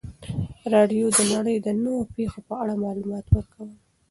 [0.73, 3.69] راډیو د نړۍ د نویو پیښو په اړه معلومات ورکول.